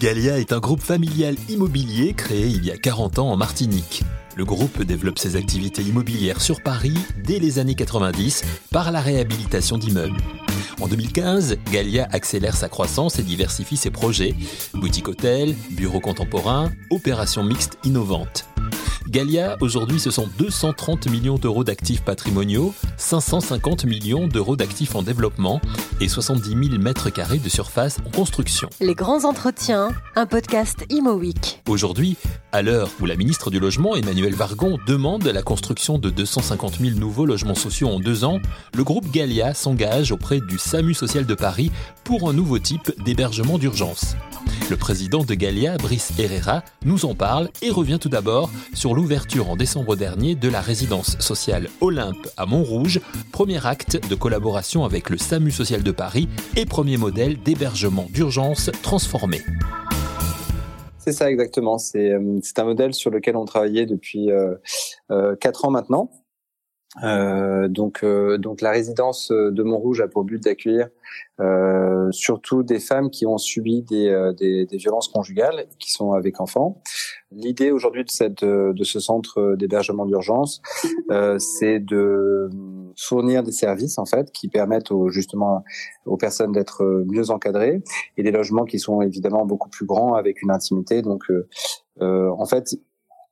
[0.00, 4.02] Galia est un groupe familial immobilier créé il y a 40 ans en Martinique.
[4.36, 9.76] Le groupe développe ses activités immobilières sur Paris dès les années 90 par la réhabilitation
[9.76, 10.16] d'immeubles.
[10.80, 14.34] En 2015, Galia accélère sa croissance et diversifie ses projets.
[14.72, 18.49] Boutique hôtel, bureau contemporain, opérations mixtes innovantes.
[19.10, 25.60] Galia, aujourd'hui, ce sont 230 millions d'euros d'actifs patrimoniaux, 550 millions d'euros d'actifs en développement
[26.00, 28.70] et 70 000 mètres carrés de surface en construction.
[28.80, 31.60] Les grands entretiens, un podcast Imo Week.
[31.68, 32.18] Aujourd'hui,
[32.52, 36.96] à l'heure où la ministre du Logement, Emmanuel Vargon, demande la construction de 250 000
[36.96, 38.38] nouveaux logements sociaux en deux ans,
[38.76, 41.72] le groupe Galia s'engage auprès du SAMU social de Paris
[42.04, 44.14] pour un nouveau type d'hébergement d'urgence.
[44.70, 49.48] Le président de Galia, Brice Herrera, nous en parle et revient tout d'abord sur l'ouverture
[49.48, 53.00] en décembre dernier de la résidence sociale Olympe à Montrouge,
[53.32, 58.70] premier acte de collaboration avec le SAMU social de Paris et premier modèle d'hébergement d'urgence
[58.82, 59.40] transformé.
[60.98, 61.78] C'est ça exactement.
[61.78, 64.56] C'est euh, un modèle sur lequel on travaillait depuis 4 euh,
[65.10, 66.10] euh, ans maintenant.
[67.04, 70.88] Euh, donc, euh, donc la résidence de Montrouge a pour but d'accueillir
[71.40, 76.40] euh, surtout des femmes qui ont subi des, des, des, violences conjugales, qui sont avec
[76.40, 76.82] enfants.
[77.30, 80.60] L'idée aujourd'hui de cette de ce centre d'hébergement d'urgence,
[81.38, 82.50] c'est de
[82.98, 85.64] fournir des services en fait qui permettent aux, justement
[86.06, 87.82] aux personnes d'être mieux encadrées
[88.16, 91.02] et des logements qui sont évidemment beaucoup plus grands avec une intimité.
[91.02, 91.24] Donc
[92.00, 92.74] en fait,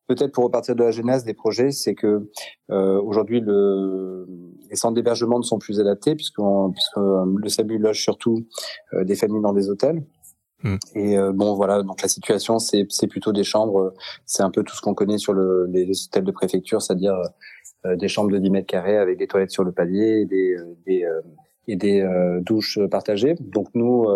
[0.09, 2.29] peut-être pour repartir de la genèse des projets, c'est que
[2.71, 4.27] euh, aujourd'hui le,
[4.69, 8.47] les centres d'hébergement ne sont plus adaptés puisque, euh, le SAMU loge surtout
[8.95, 10.03] euh, des familles dans des hôtels.
[10.65, 10.77] Hmm.
[10.97, 13.95] Et bon voilà, donc la situation c'est plutôt des chambres,
[14.27, 17.15] c'est un peu tout ce qu'on connaît sur le, les, hôtels de préfecture, c'est-à-dire
[17.85, 21.07] des chambres de 10 mètres carrés avec des toilettes sur le palier, et des, des
[21.69, 22.05] et des
[22.41, 23.37] douches partagées.
[23.39, 24.09] Donc nous,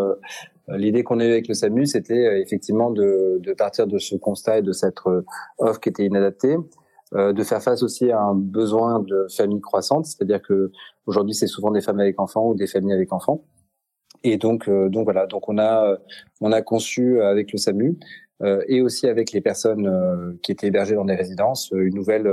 [0.77, 4.17] L'idée qu'on a eue avec le SAMU, c'était euh, effectivement de, de, partir de ce
[4.17, 5.23] constat et de cette euh,
[5.59, 6.57] offre qui était inadaptée,
[7.14, 10.70] euh, de faire face aussi à un besoin de familles croissantes, c'est-à-dire que
[11.07, 13.45] aujourd'hui c'est souvent des femmes avec enfants ou des familles avec enfants.
[14.24, 15.98] Et donc, donc voilà, donc on a
[16.41, 17.98] on a conçu avec le SAMU
[18.68, 22.33] et aussi avec les personnes qui étaient hébergées dans des résidences une nouvelle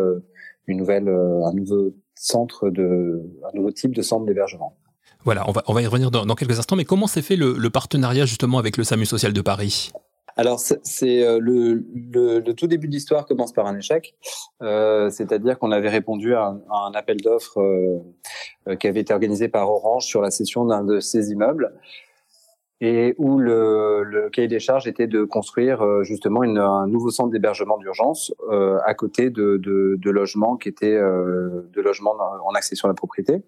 [0.67, 4.77] une nouvelle un nouveau centre de un nouveau type de centre d'hébergement.
[5.25, 7.69] Voilà, on va, on va y revenir dans, quelques instants, mais comment s'est fait le,
[7.69, 9.91] partenariat justement avec le SAMU social de Paris?
[10.37, 14.15] Alors, c'est euh, le, le, tout début de l'histoire commence par un échec,
[14.61, 19.69] euh, c'est-à-dire qu'on avait répondu à un, appel d'offres euh, qui avait été organisé par
[19.69, 21.73] Orange sur la cession d'un de ces immeubles
[22.81, 27.09] et où le, le, cahier des charges était de construire euh, justement une, un nouveau
[27.09, 32.15] centre d'hébergement d'urgence euh, à côté de, de, de, logements qui étaient euh, de logements
[32.45, 33.43] en accession à la propriété.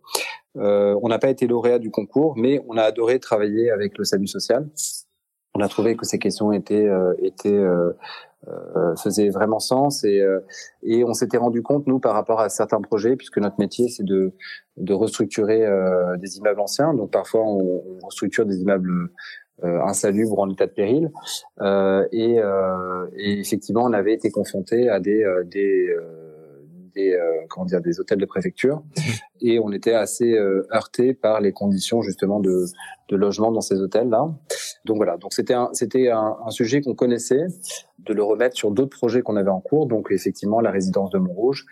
[0.57, 4.03] Euh, on n'a pas été lauréat du concours, mais on a adoré travailler avec le
[4.03, 4.67] SAMU social.
[5.53, 7.63] On a trouvé que ces questions étaient euh, étaient
[8.47, 10.39] euh, faisait vraiment sens et, euh,
[10.81, 14.03] et on s'était rendu compte nous par rapport à certains projets puisque notre métier c'est
[14.03, 14.33] de,
[14.77, 16.95] de restructurer euh, des immeubles anciens.
[16.95, 19.11] Donc parfois on, on restructure des immeubles
[19.61, 21.11] insalubres en état de péril.
[22.11, 22.37] Et,
[23.15, 25.95] et, effectivement on avait été confronté à des, des
[26.95, 27.15] des
[27.47, 28.81] comment dire des hôtels de préfecture.
[29.39, 30.33] Et on était assez
[30.73, 32.65] heurté par les conditions justement de,
[33.09, 34.27] de logement dans ces hôtels là
[34.85, 37.45] donc voilà, donc c'était un, c'était un, un sujet qu'on connaissait,
[37.99, 41.19] de le remettre sur d'autres projets qu'on avait en cours, donc effectivement la résidence de
[41.19, 41.65] Montrouge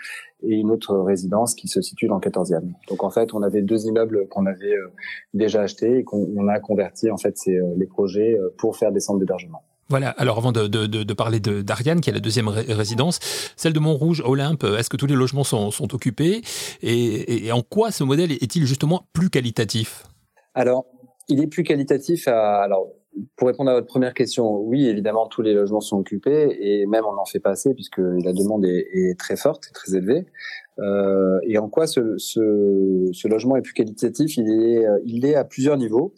[0.44, 2.72] et une autre résidence qui se situe dans le 14e.
[2.88, 4.92] Donc en fait, on avait deux immeubles qu'on avait euh,
[5.34, 8.92] déjà achetés et qu'on a converti en fait c'est euh, les projets euh, pour faire
[8.92, 9.64] des centres d'hébergement.
[9.90, 13.18] Voilà, alors avant de, de, de parler d'Ariane, qui est la deuxième résidence,
[13.56, 16.44] celle de Montrouge, Olympe, est-ce que tous les logements sont, sont occupés
[16.84, 20.04] et, et en quoi ce modèle est-il justement plus qualitatif?
[20.54, 20.86] Alors,
[21.28, 22.90] il est plus qualitatif à, alors,
[23.36, 27.06] pour répondre à votre première question, oui, évidemment, tous les logements sont occupés et même
[27.06, 30.26] on n'en fait pas assez puisque la demande est, est très forte et très élevée.
[30.80, 34.38] Euh, et en quoi ce, ce, ce, logement est plus qualitatif?
[34.38, 36.14] Il est, il est à plusieurs niveaux.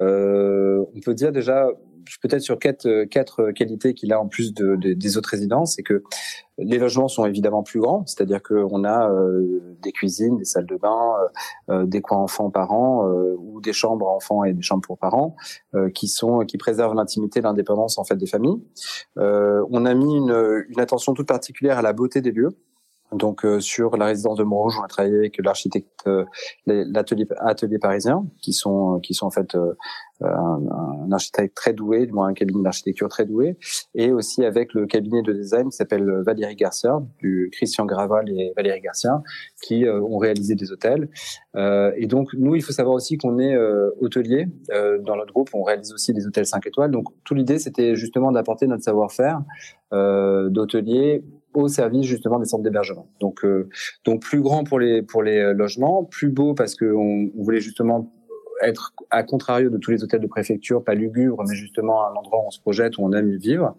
[0.00, 1.68] Euh, on peut dire déjà
[2.22, 5.82] peut-être sur quatre, euh, quatre qualités qu'il a en plus de, des autres résidences, c'est
[5.82, 6.02] que
[6.58, 10.76] les logements sont évidemment plus grands, c'est-à-dire qu'on a euh, des cuisines, des salles de
[10.76, 11.14] bain,
[11.70, 13.06] euh, des coins enfants parents
[13.38, 15.36] ou des chambres enfants et des chambres pour parents
[15.94, 18.60] qui sont qui préservent l'intimité, l'indépendance en fait des familles.
[19.16, 22.50] on a mis une, une attention toute particulière à la beauté des lieux
[23.12, 26.08] Donc sur la résidence de Montrouge, on a travaillé avec l'architecte,
[26.66, 29.56] l'atelier atelier parisien, qui sont qui sont en fait
[30.22, 33.56] un, un, architecte très doué, du moins un cabinet d'architecture très doué,
[33.94, 38.52] et aussi avec le cabinet de design qui s'appelle Valérie Garcia, du Christian Graval et
[38.56, 39.22] Valérie Garcia,
[39.62, 41.08] qui ont réalisé des hôtels.
[41.56, 43.56] et donc nous, il faut savoir aussi qu'on est
[44.00, 46.90] hôtelier dans notre groupe, on réalise aussi des hôtels 5 étoiles.
[46.90, 49.42] Donc toute l'idée, c'était justement d'apporter notre savoir-faire
[49.92, 51.24] d'hôtelier
[51.54, 53.08] au service justement des centres d'hébergement.
[53.20, 53.68] Donc, euh,
[54.04, 57.60] donc plus grand pour les pour les euh, logements, plus beau parce qu'on on voulait
[57.60, 58.12] justement
[58.62, 62.40] être à contrario de tous les hôtels de préfecture, pas lugubre, mais justement un endroit
[62.40, 63.76] où on se projette, où on aime vivre.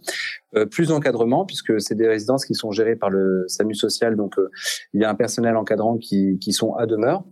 [0.56, 4.38] Euh, plus d'encadrement, puisque c'est des résidences qui sont gérées par le SAMU social, donc
[4.38, 4.50] euh,
[4.94, 7.24] il y a un personnel encadrant qui, sont à demeure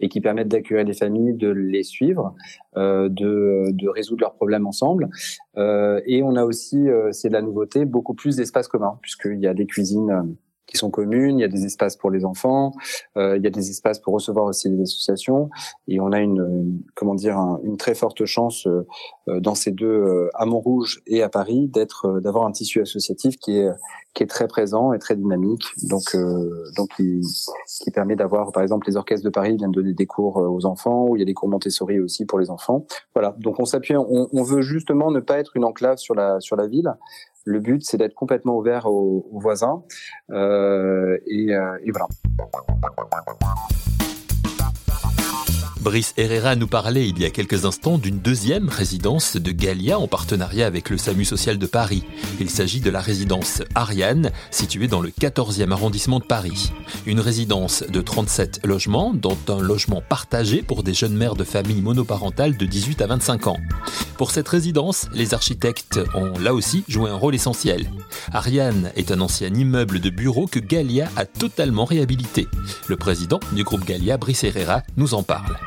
[0.00, 2.34] et qui permettent d'accueillir les familles, de les suivre,
[2.76, 5.08] euh, de, de résoudre leurs problèmes ensemble.
[5.56, 9.54] Et on a aussi, c'est de la nouveauté, beaucoup plus d'espaces communs, puisqu'il y a
[9.54, 10.36] des cuisines
[10.66, 12.72] qui sont communes, il y a des espaces pour les enfants,
[13.16, 15.48] euh, il y a des espaces pour recevoir aussi des associations,
[15.88, 18.86] et on a une, comment dire une très forte chance euh,
[19.28, 23.36] euh, dans ces deux euh, à Montrouge et à Paris d'être d'avoir un tissu associatif
[23.38, 23.70] qui est
[24.14, 26.16] qui est très présent et très dynamique, donc
[26.76, 27.20] donc qui,
[27.82, 31.06] qui permet d'avoir par exemple les orchestres de Paris viennent donner des cours aux enfants,
[31.06, 33.36] où il y a des cours Montessori aussi pour les enfants, voilà.
[33.38, 36.56] Donc on s'appuie, on, on veut justement ne pas être une enclave sur la sur
[36.56, 36.94] la ville,
[37.46, 39.84] le but, c'est d'être complètement ouvert aux, voisins.
[40.30, 42.08] Euh, et, euh, et voilà.
[45.80, 50.08] Brice Herrera nous parlait il y a quelques instants d'une deuxième résidence de Galia en
[50.08, 52.02] partenariat avec le SAMU social de Paris.
[52.40, 56.72] Il s'agit de la résidence Ariane, située dans le 14e arrondissement de Paris.
[57.06, 61.82] Une résidence de 37 logements, dont un logement partagé pour des jeunes mères de familles
[61.82, 63.60] monoparentales de 18 à 25 ans.
[64.16, 67.90] Pour cette résidence, les architectes ont là aussi joué un rôle essentiel.
[68.32, 72.46] Ariane est un ancien immeuble de bureau que Galia a totalement réhabilité.
[72.88, 75.58] Le président du groupe Galia, Brice Herrera, nous en parle.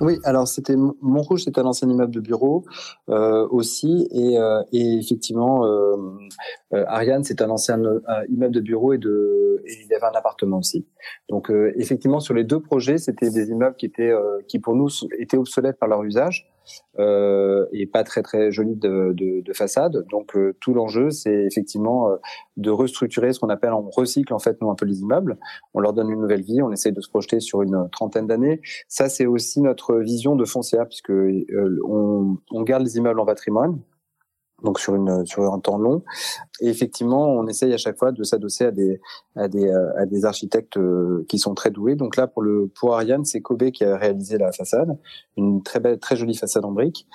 [0.00, 2.64] Oui, alors c'était Montrouge, c'est un ancien immeuble de bureau
[3.08, 5.96] euh, aussi, et, euh, et effectivement, euh,
[6.74, 10.04] euh Ariane, c'est un ancien euh, immeuble de bureau et de, et il y avait
[10.04, 10.86] un appartement aussi.
[11.30, 14.12] Donc euh, effectivement, sur les deux projets, c'était des immeubles qui étaient,
[14.48, 16.46] qui pour nous étaient obsolètes par leur usage
[16.98, 20.04] euh, et pas très très jolis de, de, de façade.
[20.10, 22.16] Donc euh, tout l'enjeu, c'est effectivement euh,
[22.56, 25.38] de restructurer ce qu'on appelle, on recycle en fait nous un peu les immeubles,
[25.74, 28.60] on leur donne une nouvelle vie, on essaye de se projeter sur une trentaine d'années.
[28.88, 33.78] Ça, c'est aussi notre vision de foncière puisque on, on garde les immeubles en patrimoine
[34.62, 36.02] donc sur une sur un temps long.
[36.60, 39.00] Et effectivement, on essaye à chaque fois de s'adosser à des
[39.34, 41.94] à des à des architectes euh, qui sont très doués.
[41.94, 44.98] Donc là, pour le pour Ariane, c'est Kobe qui a réalisé la façade,
[45.36, 47.06] une très belle, très jolie façade en briques.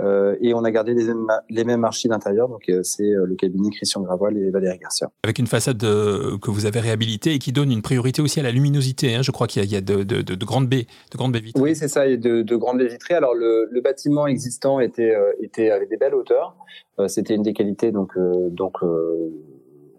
[0.00, 2.48] Euh, et on a gardé les mêmes les mêmes archis d'intérieur.
[2.48, 5.10] Donc euh, c'est euh, le cabinet Christian Gravois et Valérie Garcia.
[5.24, 8.50] Avec une façade que vous avez réhabilitée et qui donne une priorité aussi à la
[8.50, 9.14] luminosité.
[9.14, 9.22] Hein.
[9.22, 11.32] Je crois qu'il y a, il y a de, de, de, grandes baies, de grandes
[11.32, 11.62] baies vitrées.
[11.62, 12.06] Oui, c'est ça.
[12.06, 13.14] Il y a de, de grandes baies vitrées.
[13.14, 16.56] Alors le, le bâtiment existant était était avait des belles hauteurs.
[17.08, 17.92] C'était une des qualités.
[17.92, 18.12] Donc,
[18.50, 18.78] donc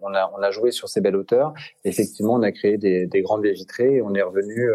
[0.02, 1.52] on a, on a joué sur ces belles hauteurs.
[1.84, 4.68] Effectivement, on a créé des, des grandes baies vitrées et on est revenu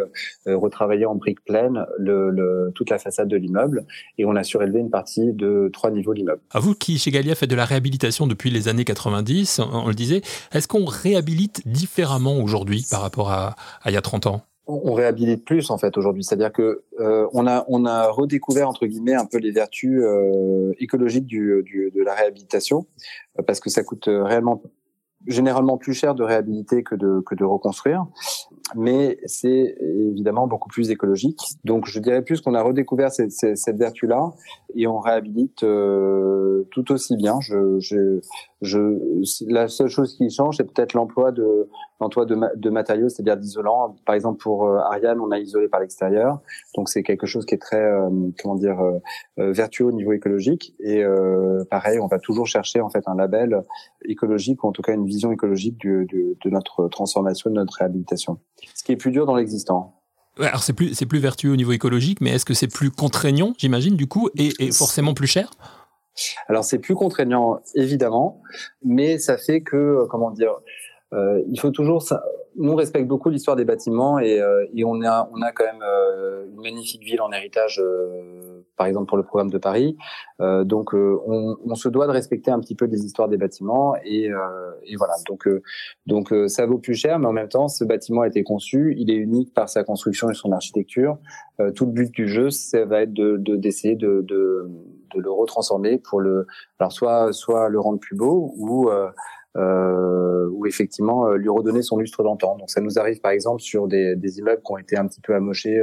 [0.46, 3.86] retravailler en briques pleines le, le, toute la façade de l'immeuble
[4.18, 6.42] et on a surélevé une partie de trois niveaux de l'immeuble.
[6.52, 9.88] À vous qui, chez Galia, faites de la réhabilitation depuis les années 90, on, on
[9.88, 10.22] le disait,
[10.54, 14.42] est-ce qu'on réhabilite différemment aujourd'hui par rapport à, à il y a 30 ans?
[14.70, 18.86] On réhabilite plus en fait aujourd'hui, c'est-à-dire que euh, on a on a redécouvert entre
[18.86, 22.86] guillemets un peu les vertus euh, écologiques du, du, de la réhabilitation
[23.40, 24.62] euh, parce que ça coûte réellement
[25.28, 28.06] généralement plus cher de réhabiliter que de que de reconstruire,
[28.76, 31.42] mais c'est évidemment beaucoup plus écologique.
[31.64, 34.34] Donc je dirais plus qu'on a redécouvert cette, vertu-là
[34.76, 37.40] et on réhabilite euh, tout aussi bien.
[37.42, 38.20] Je, je,
[38.62, 38.80] je,
[39.48, 41.70] la seule chose qui change, c'est peut-être l'emploi de
[42.00, 43.96] de, matériaux, c'est-à-dire d'isolants.
[44.06, 46.40] Par exemple, pour euh, Ariane, on a isolé par l'extérieur,
[46.76, 48.10] donc c'est quelque chose qui est très, euh,
[48.42, 50.76] comment dire, euh, vertueux au niveau écologique.
[50.80, 51.04] Et
[51.70, 53.62] pareil, on va toujours chercher en fait un label
[54.06, 58.40] écologique ou en tout cas une vision écologique de notre transformation, de notre réhabilitation.
[58.74, 60.02] Ce qui est plus dur dans l'existant.
[60.40, 63.54] alors c'est plus c'est plus vertueux au niveau écologique, mais est-ce que c'est plus contraignant,
[63.58, 65.52] j'imagine, du coup, et, et forcément plus cher?
[66.48, 68.42] Alors c'est plus contraignant, évidemment,
[68.84, 70.52] mais ça fait que comment dire,
[71.14, 72.22] euh, il faut toujours ça,
[72.58, 75.64] nous on respecte beaucoup l'histoire des bâtiments et, euh, et, on a on a quand
[75.64, 79.96] même euh, une magnifique ville en héritage euh, par exemple pour le programme de Paris.
[80.42, 83.96] Euh, donc on, on, se doit de respecter un petit peu les histoires des bâtiments
[84.04, 84.30] et,
[84.86, 85.14] et voilà.
[85.28, 85.48] Donc
[86.06, 88.96] donc ça vaut plus cher mais en même temps ce bâtiment a été conçu.
[88.98, 91.18] Il est unique par sa construction et son architecture.
[91.76, 94.70] Tout le but du jeu ça va être de d'essayer de, de,
[95.16, 96.46] de, le retransformer pour le
[96.80, 98.90] alors soit soit le rendre plus beau ou
[99.56, 102.58] euh, ou effectivement lui redonner son lustre d'antan.
[102.58, 105.22] Donc ça nous arrive par exemple sur des, des, immeubles qui ont été un petit
[105.22, 105.82] peu amochés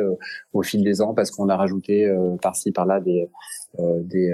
[0.52, 3.28] au fil des ans parce qu'on a rajouté par-ci par-là des
[3.78, 4.33] des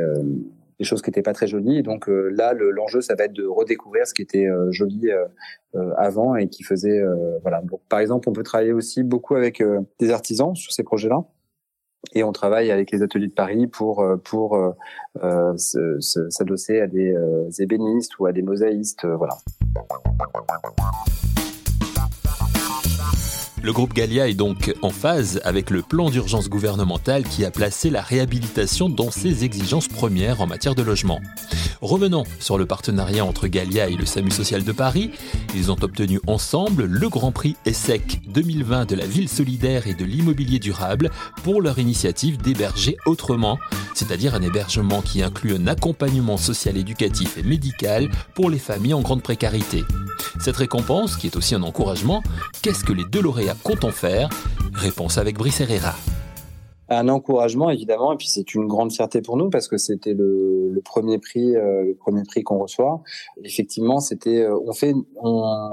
[0.78, 1.78] des choses qui n'étaient pas très jolies.
[1.78, 5.10] Et donc là, l'enjeu, ça va être de redécouvrir ce qui était joli
[5.96, 7.02] avant et qui faisait
[7.42, 7.62] voilà.
[7.88, 9.62] Par exemple, on peut travailler aussi beaucoup avec
[9.98, 11.24] des artisans sur ces projets-là
[12.12, 14.72] et on travaille avec les ateliers de Paris pour euh, euh,
[15.22, 17.14] euh s'adosser à des
[17.58, 19.06] ébénistes ou à des mosaïstes.
[23.62, 27.90] Le groupe Gallia est donc en phase avec le plan d'urgence gouvernemental qui a placé
[27.90, 31.20] la réhabilitation dans ses exigences premières en matière de logement.
[31.82, 35.10] Revenons sur le partenariat entre Gallia et le SAMU social de Paris.
[35.54, 40.06] Ils ont obtenu ensemble le Grand Prix ESSEC 2020 de la ville solidaire et de
[40.06, 41.10] l'immobilier durable
[41.42, 43.58] pour leur initiative d'héberger autrement,
[43.94, 49.02] c'est-à-dire un hébergement qui inclut un accompagnement social, éducatif et médical pour les familles en
[49.02, 49.84] grande précarité.
[50.38, 52.22] Cette récompense, qui est aussi un encouragement,
[52.62, 53.49] qu'est-ce que les deux lauréats
[53.84, 54.28] en faire.
[54.74, 55.94] Réponse avec Brice Herrera
[56.90, 60.80] un encouragement évidemment et puis c'est une grande fierté pour nous parce que c'était le,
[60.84, 63.02] premier prix euh, le premier prix qu'on reçoit.
[63.44, 64.92] Effectivement c'était euh, on fait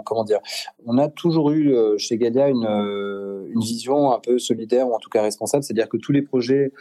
[0.06, 0.40] comment dire
[0.86, 2.68] on a toujours eu euh, chez Galia une
[3.50, 5.64] une vision un peu solidaire ou en tout cas responsable.
[5.64, 6.72] C'est-à-dire que tous les projets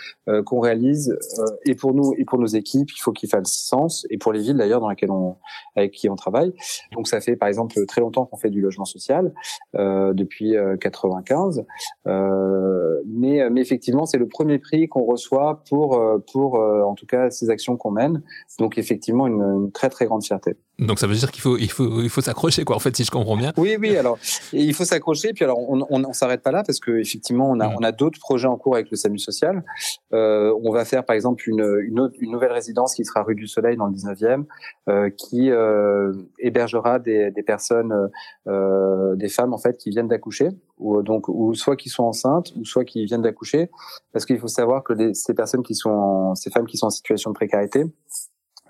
[0.45, 1.16] qu'on réalise
[1.64, 4.07] et pour nous et pour nos équipes il faut qu'ils fassent sens.
[4.11, 5.37] Et pour les villes d'ailleurs dans lesquelles on
[5.76, 6.52] avec qui on travaille.
[6.93, 9.33] Donc ça fait par exemple très longtemps qu'on fait du logement social
[9.75, 11.64] depuis 95
[12.05, 16.95] mais mais effectivement c'est le le premier prix qu'on reçoit pour, euh, pour euh, en
[16.95, 18.23] tout cas, ces actions qu'on mène.
[18.59, 20.56] Donc, effectivement, une, une, très, très grande fierté.
[20.78, 23.04] Donc, ça veut dire qu'il faut, il faut, il faut s'accrocher, quoi, en fait, si
[23.04, 23.52] je comprends bien.
[23.56, 24.18] Oui, oui, alors,
[24.52, 25.33] il faut s'accrocher.
[25.33, 27.76] Puis, alors, on on, on s'arrête pas là parce que effectivement, on a, mm.
[27.78, 29.64] on a d'autres projets en cours avec le SAMU social.
[30.12, 33.47] Euh, on va faire, par exemple, une, une, une, nouvelle résidence qui sera rue du
[33.47, 34.45] Soleil dans le 19e,
[34.88, 38.11] euh, qui euh, hébergera des, des personnes,
[38.47, 42.64] des femmes, en fait, qui viennent d'accoucher, ou donc, ou soit qui sont enceintes, ou
[42.64, 43.71] soit qui viennent d'accoucher,
[44.12, 47.30] parce qu'il faut savoir que ces personnes qui sont, ces femmes qui sont en situation
[47.30, 47.85] de précarité,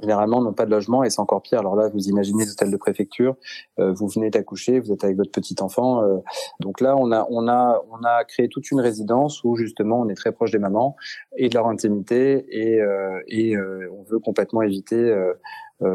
[0.00, 1.60] généralement n'ont pas de logement et c'est encore pire.
[1.60, 3.36] Alors là, vous imaginez les hôtels de préfecture,
[3.78, 6.02] euh, vous venez d'accoucher, vous êtes avec votre petit enfant.
[6.02, 6.18] Euh,
[6.60, 10.08] donc là, on a on a on a créé toute une résidence où justement on
[10.08, 10.96] est très proche des mamans
[11.36, 15.14] et de leur intimité et euh, et on veut complètement éviter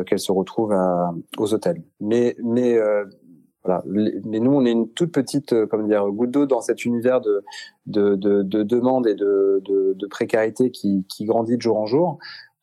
[0.05, 1.81] qu'elles se retrouvent à, aux hôtels.
[2.00, 2.77] Mais mais
[3.63, 3.84] voilà.
[3.86, 7.22] Mais nous, on est une toute petite, euh, comment dire, goutte d'eau dans cet univers
[7.22, 7.43] de
[7.86, 11.86] de, de, de demande et de, de, de, précarité qui, qui grandit de jour en
[11.86, 12.20] jour.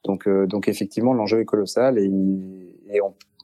[0.09, 2.11] Donc, euh, donc effectivement, l'enjeu est colossal et,
[2.91, 3.01] et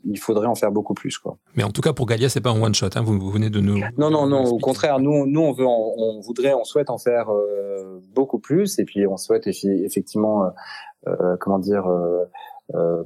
[0.06, 1.37] il faudrait en faire beaucoup plus, quoi.
[1.56, 2.88] Mais en tout cas, pour Galia, c'est pas un one shot.
[2.97, 3.78] Hein, vous, vous, venez de nous.
[3.99, 4.44] Non, non, non.
[4.44, 8.78] Au contraire, nous, nous, on veut, on voudrait, on souhaite en faire euh, beaucoup plus,
[8.78, 10.50] et puis on souhaite effectivement,
[11.06, 11.87] euh, comment dire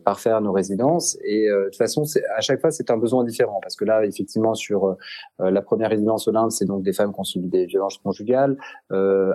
[0.04, 1.18] parfaire nos résidences.
[1.24, 2.04] Et de toute façon,
[2.36, 3.58] à chaque fois, c'est un besoin différent.
[3.60, 4.96] Parce que là, effectivement, sur
[5.40, 8.56] la première résidence au Inde, c'est donc des femmes qui ont subi des violences conjugales.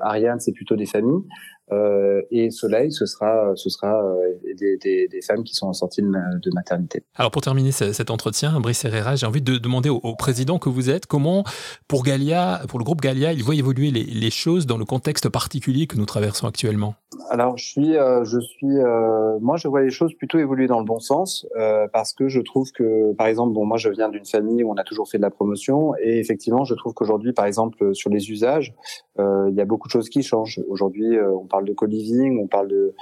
[0.02, 1.24] Ariane, c'est plutôt des familles.
[1.72, 6.02] Euh, et Soleil, ce sera, ce sera euh, des, des, des, femmes qui sont sorties
[6.02, 7.04] de, de, maternité.
[7.16, 10.90] Alors pour terminer cet entretien, Brice Herrera, j'ai envie de demander au, président que vous
[10.90, 11.44] êtes, comment
[11.88, 15.30] pour Galia, pour le groupe Galia, il voit évoluer les, les choses dans le contexte
[15.30, 16.96] particulier que nous traversons actuellement?
[17.30, 18.76] Alors je suis, euh, je suis,
[19.40, 21.48] moi je vois les choses plutôt évoluer dans le bon sens
[21.94, 24.76] parce que je trouve que, par exemple, bon moi je viens d'une famille où on
[24.76, 28.30] a toujours fait de la promotion et effectivement je trouve qu'aujourd'hui, par exemple, sur les
[28.30, 28.74] usages,
[29.20, 30.60] il y a beaucoup de choses qui changent.
[30.68, 32.96] Aujourd'hui, on parle de co-living, on parle de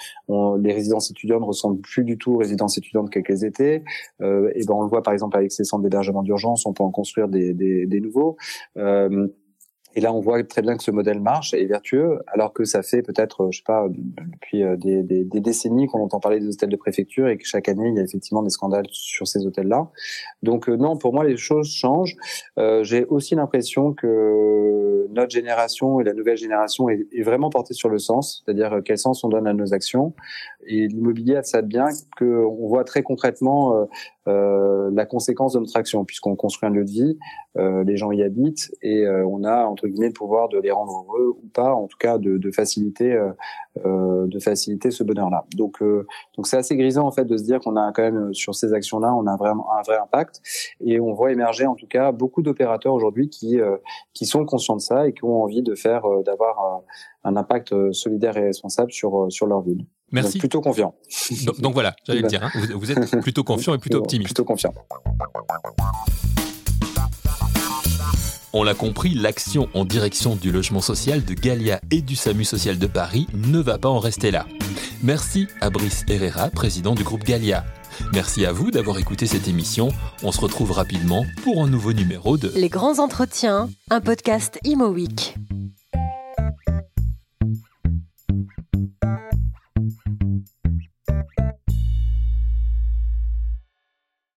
[0.59, 3.83] les résidences étudiantes ne ressemblent plus du tout aux résidences étudiantes qu'elles étaient.
[4.21, 6.83] Euh, et ben on le voit par exemple avec ces centres d'hébergement d'urgence, on peut
[6.83, 8.37] en construire des, des, des nouveaux.
[8.77, 9.27] Euh,
[9.93, 12.63] et là, on voit très bien que ce modèle marche et est vertueux, alors que
[12.63, 16.69] ça fait peut-être, je sais pas, depuis euh, des, décennies qu'on entend parler des hôtels
[16.69, 19.89] de préfecture et que chaque année, il y a effectivement des scandales sur ces hôtels-là.
[20.43, 22.15] Donc euh, non, pour moi, les choses changent.
[22.57, 27.73] Euh, J'ai aussi l'impression que notre génération et la nouvelle génération est, est vraiment portée
[27.73, 30.13] sur le sens, c'est-à-dire quel sens on donne à nos actions.
[30.67, 33.87] Et l'immobilier a ça de bien qu'on voit très concrètement
[34.27, 37.17] euh, euh, la conséquence de notre action, puisqu'on construit un lieu de vie,
[37.57, 40.71] euh, les gens y habitent et euh, on a entre guillemets le pouvoir de les
[40.71, 43.13] rendre heureux ou pas, en tout cas de, de faciliter,
[43.85, 45.45] euh, de faciliter ce bonheur-là.
[45.55, 48.55] Donc, donc c'est assez grisant en fait de se dire qu'on a quand même sur
[48.55, 50.41] ces actions-là, on a vraiment un vrai impact
[50.81, 53.59] et on voit émerger en tout cas beaucoup d'opérateurs aujourd'hui qui
[54.13, 56.83] qui sont conscients de ça et qui ont envie de faire, d'avoir
[57.23, 59.85] un impact solidaire et responsable sur sur leur ville.
[60.11, 60.33] Merci.
[60.33, 60.95] Donc, plutôt confiant.
[61.59, 62.43] Donc, voilà, j'allais le dire.
[62.43, 62.51] Hein.
[62.75, 64.27] Vous, êtes plutôt confiant et plutôt optimiste.
[64.27, 64.73] Plutôt confiant.
[68.53, 72.77] On l'a compris, l'action en direction du logement social de Galia et du SAMU social
[72.77, 74.45] de Paris ne va pas en rester là.
[75.01, 77.63] Merci à Brice Herrera, président du groupe Galia.
[78.13, 79.89] Merci à vous d'avoir écouté cette émission.
[80.21, 84.87] On se retrouve rapidement pour un nouveau numéro de Les grands entretiens, un podcast Imo
[84.89, 85.35] Week.